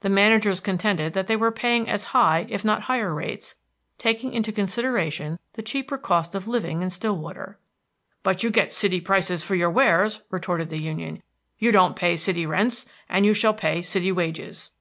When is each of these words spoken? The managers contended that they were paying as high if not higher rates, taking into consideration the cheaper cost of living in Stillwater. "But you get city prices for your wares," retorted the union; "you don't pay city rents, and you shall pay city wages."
The 0.00 0.10
managers 0.10 0.60
contended 0.60 1.14
that 1.14 1.28
they 1.28 1.34
were 1.34 1.50
paying 1.50 1.88
as 1.88 2.04
high 2.12 2.44
if 2.50 2.62
not 2.62 2.82
higher 2.82 3.14
rates, 3.14 3.54
taking 3.96 4.34
into 4.34 4.52
consideration 4.52 5.38
the 5.54 5.62
cheaper 5.62 5.96
cost 5.96 6.34
of 6.34 6.46
living 6.46 6.82
in 6.82 6.90
Stillwater. 6.90 7.58
"But 8.22 8.42
you 8.42 8.50
get 8.50 8.70
city 8.70 9.00
prices 9.00 9.42
for 9.42 9.54
your 9.54 9.70
wares," 9.70 10.20
retorted 10.28 10.68
the 10.68 10.76
union; 10.76 11.22
"you 11.58 11.72
don't 11.72 11.96
pay 11.96 12.18
city 12.18 12.44
rents, 12.44 12.84
and 13.08 13.24
you 13.24 13.32
shall 13.32 13.54
pay 13.54 13.80
city 13.80 14.12
wages." 14.12 14.72